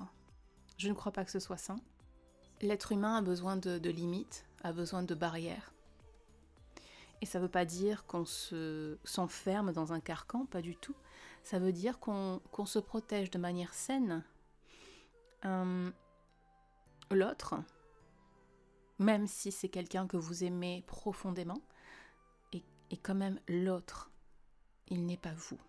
je 0.77 0.87
ne 0.89 0.93
crois 0.93 1.11
pas 1.11 1.25
que 1.25 1.31
ce 1.31 1.39
soit 1.39 1.57
sain. 1.57 1.79
L'être 2.61 2.91
humain 2.91 3.17
a 3.17 3.21
besoin 3.21 3.55
de, 3.55 3.89
limites, 3.89 4.45
a 4.63 4.71
besoin 4.73 5.03
de 5.03 5.13
barrières. 5.13 5.73
Et 7.21 7.25
ça 7.25 7.39
ne 7.39 7.43
veut 7.43 7.51
pas 7.51 7.65
dire 7.65 8.05
qu'on 8.05 8.25
se, 8.25 8.97
s'enferme 9.03 9.71
dans 9.73 9.93
un 9.93 9.99
carcan, 9.99 10.45
pas 10.45 10.61
du 10.61 10.75
tout. 10.75 10.95
Ça 11.43 11.59
veut 11.59 11.71
dire 11.71 11.99
qu'on, 11.99 12.41
se 12.65 12.79
protège 12.79 13.29
de 13.31 13.37
manière 13.37 13.73
saine. 13.73 14.23
L'autre, 17.11 17.55
même 18.99 19.27
si 19.27 19.51
c'est 19.51 19.69
quelqu'un 19.69 20.07
que 20.07 20.17
vous 20.17 20.43
aimez 20.43 20.83
profondément, 20.87 21.61
est, 22.53 22.65
est 22.91 22.97
quand 22.97 23.15
même 23.15 23.39
l'autre. 23.47 24.11
Il 24.89 25.05
n'est 25.05 25.17
pas 25.17 25.33
vous. 25.33 25.59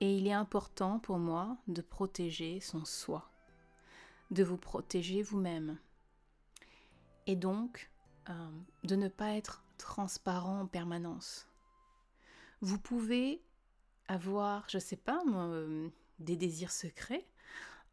Et 0.00 0.16
il 0.16 0.26
est 0.26 0.32
important 0.32 1.00
pour 1.00 1.18
moi 1.18 1.56
de 1.66 1.82
protéger 1.82 2.60
son 2.60 2.84
soi, 2.84 3.30
de 4.30 4.44
vous 4.44 4.56
protéger 4.56 5.22
vous-même. 5.22 5.78
Et 7.26 7.34
donc, 7.36 7.90
euh, 8.30 8.50
de 8.84 8.94
ne 8.94 9.08
pas 9.08 9.34
être 9.34 9.64
transparent 9.76 10.60
en 10.60 10.66
permanence. 10.66 11.48
Vous 12.60 12.78
pouvez 12.78 13.42
avoir, 14.08 14.68
je 14.68 14.78
sais 14.78 14.96
pas, 14.96 15.22
euh, 15.26 15.88
des 16.18 16.36
désirs 16.36 16.72
secrets. 16.72 17.26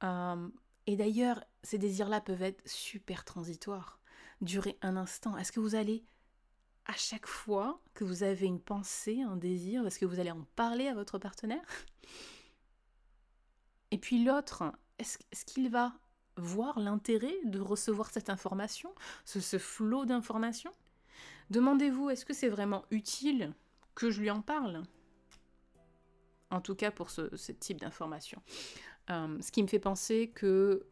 Euh, 0.04 0.48
et 0.88 0.96
d'ailleurs, 0.96 1.44
ces 1.64 1.78
désirs-là 1.78 2.22
peuvent 2.22 2.44
être 2.44 2.68
super 2.68 3.26
transitoires, 3.26 4.00
durer 4.42 4.78
un 4.82 4.98
instant. 4.98 5.38
Est-ce 5.38 5.52
que 5.52 5.60
vous 5.60 5.76
allez, 5.76 6.06
à 6.86 6.94
chaque 6.94 7.28
fois 7.28 7.82
que 7.94 8.04
vous 8.04 8.24
avez 8.24 8.46
une 8.46 8.60
pensée, 8.60 9.22
un 9.22 9.38
désir, 9.38 9.86
est-ce 9.86 10.00
que 10.00 10.06
vous 10.06 10.20
allez 10.20 10.32
en 10.32 10.46
parler 10.56 10.88
à 10.88 10.94
votre 10.94 11.18
partenaire? 11.18 11.66
Et 13.92 13.98
puis 13.98 14.24
l'autre, 14.24 14.64
est-ce 15.00 15.46
qu'il 15.46 15.70
va 15.70 15.94
voir 16.38 16.80
l'intérêt 16.80 17.36
de 17.46 17.60
recevoir 17.60 18.10
cette 18.10 18.30
information, 18.30 18.94
ce, 19.26 19.58
flot 19.58 20.06
d'informations? 20.06 20.74
Demandez-vous, 21.50 22.10
est-ce 22.10 22.26
que 22.26 22.34
c'est 22.34 22.50
vraiment 22.50 22.86
utile 22.92 23.54
que 23.94 24.10
je 24.10 24.22
lui 24.22 24.30
en 24.30 24.42
parle? 24.42 24.84
En 26.52 26.62
tout 26.62 26.76
cas 26.76 26.92
pour 26.92 27.10
ce, 27.10 27.52
type 27.52 27.80
d'information. 27.80 28.42
Euh, 29.10 29.40
ce 29.42 29.52
qui 29.52 29.62
me 29.64 29.68
fait 29.68 29.80
penser 29.80 30.32
que 30.34 30.88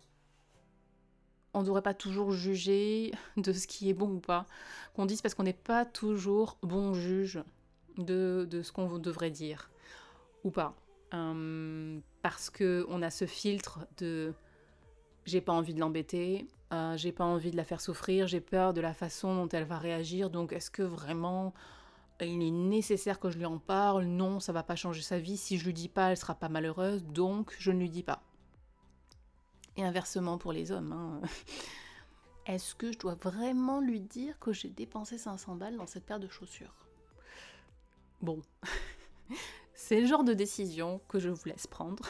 on 1.53 1.61
ne 1.61 1.65
devrait 1.65 1.81
pas 1.81 1.93
toujours 1.93 2.31
juger 2.31 3.11
de 3.37 3.53
ce 3.53 3.67
qui 3.67 3.89
est 3.89 3.93
bon 3.93 4.15
ou 4.15 4.19
pas. 4.19 4.45
Qu'on 4.95 5.05
dise 5.05 5.21
parce 5.21 5.33
qu'on 5.33 5.43
n'est 5.43 5.53
pas 5.53 5.85
toujours 5.85 6.57
bon 6.61 6.93
juge 6.93 7.43
de, 7.97 8.47
ce 8.63 8.71
qu'on 8.71 8.97
devrait 8.97 9.31
dire 9.31 9.69
ou 10.43 10.51
pas. 10.51 10.75
Euh, 11.13 11.99
parce 12.21 12.49
qu'on 12.49 13.01
a 13.01 13.09
ce 13.09 13.25
filtre 13.25 13.79
de 13.97 14.33
j'ai 15.25 15.41
pas 15.41 15.53
envie 15.53 15.73
de 15.73 15.79
l'embêter, 15.79 16.47
euh, 16.73 16.97
j'ai 16.97 17.11
pas 17.11 17.23
envie 17.23 17.51
de 17.51 17.55
la 17.55 17.63
faire 17.63 17.79
souffrir, 17.79 18.27
j'ai 18.27 18.41
peur 18.41 18.73
de 18.73 18.81
la 18.81 18.93
façon 18.93 19.35
dont 19.35 19.47
elle 19.49 19.63
va 19.63 19.77
réagir, 19.77 20.29
donc 20.29 20.51
est-ce 20.51 20.69
que 20.69 20.83
vraiment 20.83 21.53
il 22.19 22.41
est 22.41 22.51
nécessaire 22.51 23.19
que 23.19 23.29
je 23.29 23.37
lui 23.37 23.45
en 23.45 23.57
parle? 23.57 24.03
Non, 24.05 24.39
ça 24.39 24.51
va 24.51 24.63
pas 24.63 24.75
changer 24.75 25.01
sa 25.01 25.19
vie, 25.19 25.37
si 25.37 25.57
je 25.57 25.65
lui 25.65 25.73
dis 25.73 25.87
pas, 25.87 26.11
elle 26.11 26.17
sera 26.17 26.35
pas 26.35 26.49
malheureuse, 26.49 27.05
donc 27.05 27.55
je 27.57 27.71
ne 27.71 27.79
lui 27.79 27.89
dis 27.89 28.03
pas. 28.03 28.21
Et 29.77 29.83
inversement 29.83 30.37
pour 30.37 30.53
les 30.53 30.71
hommes. 30.71 30.91
Hein. 30.91 31.21
Est-ce 32.45 32.75
que 32.75 32.91
je 32.91 32.99
dois 32.99 33.15
vraiment 33.15 33.79
lui 33.79 34.01
dire 34.01 34.37
que 34.39 34.51
j'ai 34.51 34.69
dépensé 34.69 35.17
500 35.17 35.55
balles 35.55 35.77
dans 35.77 35.87
cette 35.87 36.05
paire 36.05 36.19
de 36.19 36.27
chaussures? 36.27 36.87
Bon, 38.21 38.41
c'est 39.73 40.01
le 40.01 40.07
genre 40.07 40.23
de 40.23 40.33
décision 40.33 41.01
que 41.07 41.19
je 41.19 41.29
vous 41.29 41.45
laisse 41.45 41.67
prendre. 41.67 42.05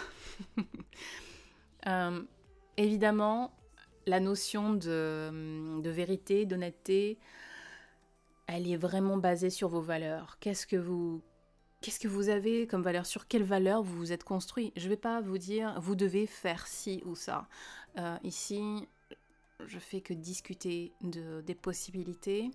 euh, 1.88 2.24
Évidemment, 2.77 3.51
la 4.08 4.20
notion 4.20 4.74
de, 4.74 5.82
vérité, 5.84 6.46
d'honnêteté, 6.46 7.20
elle 8.48 8.67
est 8.67 8.77
vraiment 8.77 9.17
basée 9.17 9.51
sur 9.51 9.70
vos 9.70 9.82
valeurs. 9.82 10.38
Qu'est-ce 10.39 10.65
que 10.65 10.75
vous 10.75 11.22
qu'est-ce 11.84 12.00
que 12.00 12.08
vous 12.08 12.30
avez 12.30 12.66
comme 12.66 12.82
valeur? 12.82 13.06
Sur 13.06 13.28
quelle 13.28 13.44
valeur 13.44 13.84
vous 13.84 13.98
vous 13.98 14.12
êtes 14.13 14.24
construit? 14.24 14.72
Je 14.78 14.86
ne 14.86 14.90
vais 14.90 14.98
pas 14.98 15.22
vous 15.22 15.38
dire 15.38 15.80
vous 15.82 15.96
devez 15.96 16.25
faire 16.25 16.66
ci 16.66 17.04
ou 17.06 17.13
ça. 17.13 17.48
Euh, 18.00 18.18
ici, 18.24 18.88
je 19.68 19.78
fais 19.78 20.02
que 20.02 20.13
discuter 20.13 20.94
de, 21.02 21.42
des 21.42 21.56
possibilités, 21.56 22.50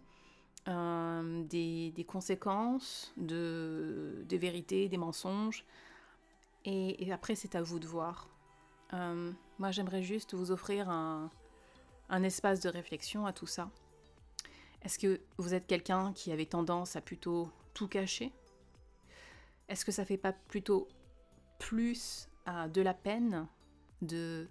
euh, 0.67 1.45
des, 1.45 2.07
conséquences, 2.09 3.13
de, 3.19 4.25
des 4.27 4.39
vérités, 4.39 4.89
des 4.89 4.97
mensonges. 4.97 5.65
et 6.65 7.13
après, 7.13 7.35
c'est 7.35 7.55
à 7.55 7.63
vous 7.63 7.79
de 7.79 7.87
voir. 7.87 8.29
Euh, 8.95 9.33
moi, 9.59 9.71
j'aimerais 9.71 10.03
juste 10.03 10.35
vous 10.35 10.51
offrir 10.51 10.89
un, 10.89 11.31
espace 12.23 12.61
de 12.61 12.69
réflexion 12.69 13.27
à 13.27 13.33
tout 13.33 13.47
ça. 13.47 13.71
Est-ce 14.83 14.99
que 14.99 15.21
vous 15.37 15.55
êtes 15.55 15.67
quelqu'un 15.67 16.13
qui 16.15 16.33
avait 16.33 16.47
tendance 16.47 16.97
à 16.97 17.01
plutôt 17.01 17.51
tout 17.75 17.89
cacher? 17.89 18.33
Est-ce 19.69 19.85
que 19.85 19.93
ça 19.93 20.05
fait 20.05 20.17
pas 20.17 20.33
plutôt 20.33 20.89
plus 21.59 22.29
euh, 22.49 22.69
de 22.69 22.81
la 22.81 22.95
peine 22.95 23.47
de, 24.03 24.49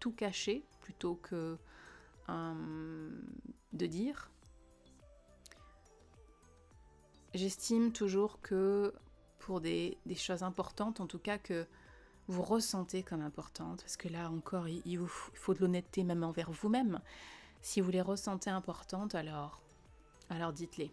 tout 0.00 0.12
cacher 0.12 0.64
plutôt 0.80 1.14
que 1.16 1.56
euh, 2.28 3.10
de 3.72 3.86
dire? 3.86 4.30
J'estime 7.32 7.92
toujours 7.92 8.40
que 8.40 8.92
pour 9.38 9.60
des, 9.60 9.98
choses 10.16 10.42
importantes, 10.42 11.00
en 11.00 11.06
tout 11.06 11.20
cas 11.20 11.38
que 11.38 11.66
vous 12.26 12.42
ressentez 12.42 13.04
comme 13.04 13.22
importantes, 13.22 13.82
parce 13.82 13.96
que 13.96 14.08
là 14.08 14.30
encore, 14.30 14.68
il, 14.68 14.98
faut 15.06 15.54
de 15.54 15.60
l'honnêteté 15.60 16.02
même 16.02 16.24
envers 16.24 16.50
vous-même. 16.50 17.00
Si 17.62 17.80
vous 17.80 17.90
les 17.90 18.00
ressentez 18.00 18.50
importantes, 18.50 19.14
alors, 19.14 19.60
alors 20.28 20.52
dites-les. 20.52 20.92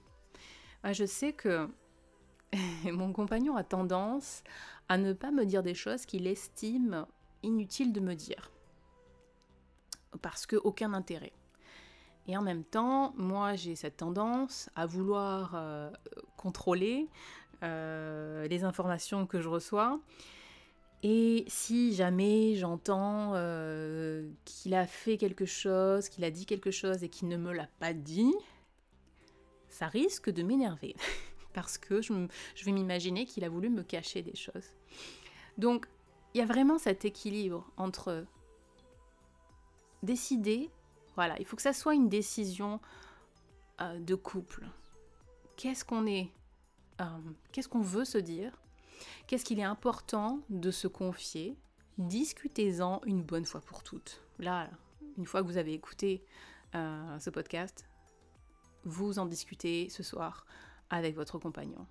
je 0.91 1.05
sais 1.05 1.33
que 1.33 1.67
mon 2.91 3.13
compagnon 3.13 3.55
a 3.55 3.63
tendance 3.63 4.43
à 4.89 4.97
ne 4.97 5.13
pas 5.13 5.31
me 5.31 5.45
dire 5.45 5.63
des 5.63 5.73
choses 5.73 6.05
qu'il 6.05 6.27
estime 6.27 7.05
inutiles 7.43 7.93
de 7.93 7.99
me 7.99 8.15
dire. 8.15 8.51
Parce 10.21 10.45
que 10.45 10.55
aucun 10.55 10.93
intérêt. 10.93 11.33
Et 12.27 12.35
en 12.35 12.41
même 12.41 12.63
temps, 12.63 13.13
moi 13.17 13.55
j'ai 13.55 13.75
cette 13.75 13.97
tendance 13.97 14.69
à 14.75 14.85
vouloir 14.85 15.53
euh, 15.55 15.89
contrôler 16.35 17.07
euh, 17.63 18.47
les 18.47 18.63
informations 18.63 19.25
que 19.25 19.41
je 19.41 19.49
reçois 19.49 19.99
Et 21.03 21.45
si 21.47 21.95
jamais 21.95 22.55
j'entends 22.55 23.31
euh, 23.33 24.29
qu'il 24.45 24.75
a 24.75 24.85
fait 24.85 25.17
quelque 25.17 25.45
chose, 25.45 26.09
qu'il 26.09 26.23
a 26.23 26.31
dit 26.31 26.45
quelque 26.45 26.71
chose 26.71 27.03
et 27.03 27.09
qu'il 27.09 27.29
ne 27.29 27.37
me 27.37 27.53
l'a 27.53 27.67
pas 27.79 27.93
dit, 27.93 28.33
ça 29.69 29.87
risque 29.87 30.29
de 30.29 30.43
m'énerver. 30.43 30.95
Parce 31.57 31.79
que 31.79 32.03
je, 32.03 32.13
je 32.53 32.65
vais 32.65 32.71
m'imaginer 32.71 33.25
qu'il 33.25 33.43
a 33.43 33.49
voulu 33.49 33.69
me 33.69 33.81
cacher 33.81 34.21
des 34.21 34.35
choses. 34.35 34.75
Donc, 35.57 35.87
il 36.35 36.37
y 36.37 36.43
a 36.43 36.45
vraiment 36.45 36.77
cet 36.77 37.03
équilibre 37.03 37.67
entre 37.77 38.27
décider, 40.03 40.69
voilà, 41.15 41.35
il 41.39 41.45
faut 41.45 41.55
que 41.55 41.63
ça 41.63 41.73
soit 41.73 41.95
une 41.95 42.09
décision 42.09 42.79
euh, 43.81 43.97
de 43.97 44.13
couple. 44.13 44.67
Qu'est-ce 45.55 45.83
qu'on 45.83 46.05
est, 46.05 46.29
euh, 47.01 47.05
qu'est-ce 47.51 47.67
qu'on 47.67 47.81
veut 47.81 48.05
se 48.05 48.19
dire, 48.19 48.61
qu'est-ce 49.25 49.43
qu'il 49.43 49.59
est 49.59 49.63
important 49.63 50.41
de 50.51 50.69
se 50.69 50.87
confier, 50.87 51.57
discutez-en 51.97 53.01
une 53.07 53.23
bonne 53.23 53.45
fois 53.45 53.61
pour 53.61 53.81
toutes. 53.81 54.21
Là, 54.37 54.69
une 55.17 55.25
fois 55.25 55.41
que 55.41 55.47
vous 55.47 55.57
avez 55.57 55.73
écouté 55.73 56.23
euh, 56.75 57.17
ce 57.17 57.31
podcast, 57.31 57.89
vous 58.83 59.17
en 59.17 59.25
discutez 59.25 59.89
ce 59.89 60.03
soir 60.03 60.45
avec 60.89 61.15
votre 61.15 61.37
compagnon. 61.39 61.85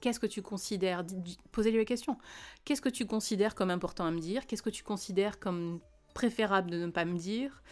Qu'est-ce 0.00 0.20
que 0.20 0.26
tu 0.26 0.42
considères 0.42 1.04
Posez-lui 1.52 1.78
la 1.78 1.84
question. 1.84 2.18
Qu'est-ce 2.64 2.82
que 2.82 2.88
tu 2.88 3.06
considères 3.06 3.54
comme 3.54 3.70
important 3.70 4.04
à 4.04 4.10
me 4.10 4.20
dire? 4.20 4.46
Qu'est-ce 4.46 4.62
que 4.62 4.70
tu 4.70 4.84
considères 4.84 5.38
comme 5.38 5.80
préférable 6.12 6.70
de 6.70 6.84
ne 6.84 6.90
pas 6.90 7.04
me 7.04 7.16
dire? 7.16 7.62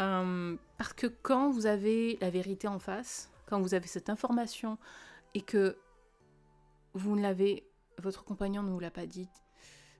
Euh, 0.00 0.56
Parce 0.78 0.92
que 0.92 1.06
quand 1.06 1.50
vous 1.50 1.66
avez 1.66 2.18
la 2.20 2.30
vérité 2.30 2.66
en 2.66 2.78
face, 2.78 3.30
quand 3.46 3.60
vous 3.60 3.74
avez 3.74 3.86
cette 3.86 4.10
information 4.10 4.78
et 5.34 5.42
que 5.42 5.78
vous 6.94 7.14
ne 7.14 7.22
l'avez, 7.22 7.68
votre 7.98 8.24
compagnon 8.24 8.62
ne 8.62 8.70
vous 8.70 8.80
l'a 8.80 8.90
pas 8.90 9.06
dit, 9.06 9.28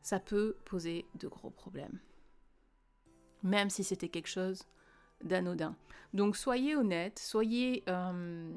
ça 0.03 0.19
peut 0.19 0.57
poser 0.65 1.05
de 1.21 1.29
gros 1.29 1.51
problèmes. 1.51 2.01
Même 3.43 3.71
si 3.71 3.85
c'était 3.85 4.09
quelque 4.09 4.29
chose 4.29 4.65
d'anodin. 5.23 5.77
Donc 6.15 6.37
soyez 6.37 6.77
honnête, 6.77 7.19
soyez 7.19 7.85
euh, 7.89 8.51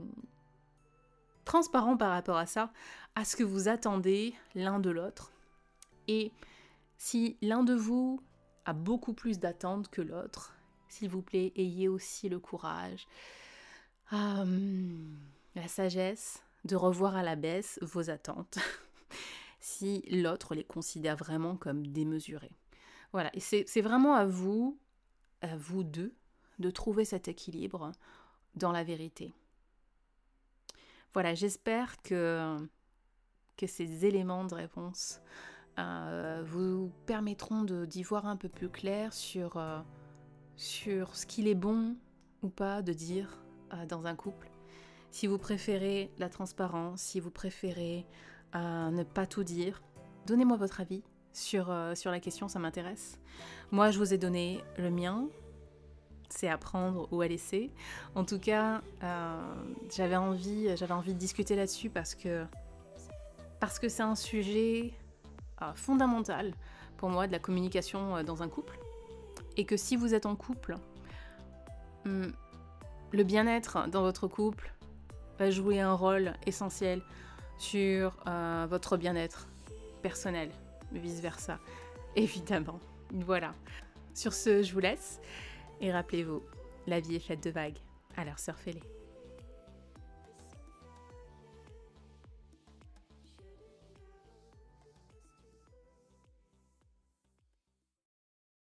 transparent 1.50 1.98
par 1.98 2.12
rapport 2.12 2.38
à 2.38 2.46
ça, 2.46 2.72
à 3.16 3.26
ce 3.26 3.36
que 3.36 3.44
vous 3.44 3.70
attendez 3.70 4.36
l'un 4.54 4.80
de 4.80 4.92
l'autre. 4.92 5.32
Et 6.08 6.32
si 7.00 7.38
l'un 7.42 7.64
de 7.64 7.74
vous 7.74 8.22
a 8.66 8.74
beaucoup 8.74 9.14
plus 9.14 9.40
d'attentes 9.40 9.90
que 9.90 10.04
l'autre, 10.04 10.54
s'il 10.90 11.10
vous 11.10 11.24
plaît, 11.24 11.52
ayez 11.56 11.88
aussi 11.88 12.30
le 12.30 12.38
courage, 12.40 13.08
hum, 14.12 15.18
la 15.56 15.68
sagesse 15.68 16.44
de 16.66 16.76
revoir 16.76 17.16
à 17.16 17.24
la 17.24 17.36
baisse 17.36 17.80
vos 17.82 18.12
attentes 18.12 18.60
si 19.60 20.04
l'autre 20.12 20.54
les 20.54 20.64
considère 20.64 21.16
vraiment 21.16 21.56
comme 21.56 21.88
démesurées. 21.88 22.56
Voilà, 23.12 23.32
et 23.36 23.40
c'est 23.40 23.82
vraiment 23.82 24.14
à 24.14 24.28
vous, 24.28 24.78
à 25.42 25.58
vous 25.58 25.84
deux, 25.84 26.14
de 26.60 26.70
trouver 26.70 27.06
cet 27.06 27.28
équilibre 27.28 27.92
dans 28.54 28.72
la 28.72 28.84
vérité. 28.84 29.34
Voilà, 31.14 31.34
j'espère 31.34 32.02
que, 32.02 32.58
que 33.58 33.68
ces 33.68 34.06
éléments 34.06 34.46
de 34.46 34.54
réponse 34.54 35.22
euh, 35.80 36.44
vous 36.46 36.92
permettront 37.06 37.64
d'y 37.64 38.04
voir 38.04 38.28
un 38.28 38.36
peu 38.36 38.50
plus 38.50 38.70
clair 38.70 39.14
sur, 39.14 39.58
euh, 39.58 39.80
sur 40.56 41.16
ce 41.16 41.26
qu'il 41.26 41.48
est 41.48 41.56
bon 41.56 41.96
ou 42.44 42.50
pas 42.50 42.82
de 42.82 42.94
dire 42.94 43.42
euh, 43.74 43.86
dans 43.86 44.06
un 44.06 44.16
couple. 44.16 44.52
Si 45.12 45.26
vous 45.26 45.38
préférez 45.38 46.12
la 46.20 46.30
transparence, 46.30 47.02
si 47.02 47.20
vous 47.20 47.32
préférez 47.32 48.06
ne 48.54 49.04
pas 49.04 49.26
tout 49.26 49.44
dire, 49.44 49.82
donnez-moi 50.26 50.58
votre 50.58 50.82
avis 50.82 51.04
sur, 51.34 51.76
sur 51.96 52.12
la 52.12 52.20
question, 52.20 52.48
ça 52.48 52.60
m'intéresse. 52.60 53.20
Moi, 53.72 53.90
je 53.90 53.98
vous 53.98 54.14
ai 54.14 54.18
donné 54.20 54.64
le 54.78 54.92
mien, 54.92 55.28
c'est 56.30 56.48
à 56.48 56.58
prendre 56.58 57.08
ou 57.12 57.22
à 57.22 57.28
laisser. 57.28 57.72
En 58.16 58.24
tout 58.24 58.40
cas, 58.40 58.82
euh, 59.04 59.54
j'avais 59.92 60.16
envie, 60.16 60.76
j'avais 60.78 60.94
envie 60.94 61.14
de 61.14 61.20
discuter 61.20 61.56
là-dessus 61.56 61.90
parce 61.90 62.16
que 62.16 62.46
parce 63.60 63.80
que 63.80 63.90
c'est 63.90 64.04
un 64.04 64.16
sujet 64.16 64.94
euh, 65.62 65.74
fondamental 65.74 66.54
pour 66.98 67.10
moi 67.10 67.28
de 67.28 67.32
la 67.32 67.40
communication 67.40 68.18
euh, 68.18 68.24
dans 68.24 68.42
un 68.42 68.48
couple 68.48 68.80
et 69.58 69.66
que 69.66 69.76
si 69.76 69.96
vous 69.96 70.14
êtes 70.14 70.26
en 70.26 70.36
couple, 70.36 70.76
hmm, 72.06 72.28
le 73.12 73.24
bien-être 73.24 73.90
dans 73.90 74.02
votre 74.02 74.28
couple 74.28 74.72
va 75.38 75.50
jouer 75.50 75.82
un 75.82 75.94
rôle 75.94 76.34
essentiel 76.46 77.02
sur 77.58 78.14
votre 78.70 78.96
bien-être 78.96 79.50
personnel, 80.02 80.50
vice 80.94 81.20
versa, 81.20 81.60
évidemment. 82.16 82.80
Voilà. 83.12 83.54
Sur 84.14 84.34
ce, 84.34 84.64
je 84.64 84.74
vous 84.74 84.80
laisse. 84.80 85.20
Et 85.82 85.92
rappelez-vous, 85.92 86.44
la 86.88 87.00
vie 87.00 87.16
est 87.16 87.20
faite 87.20 87.44
de 87.44 87.52
vagues, 87.52 87.78
alors 88.18 88.40
surfez-les. 88.40 88.99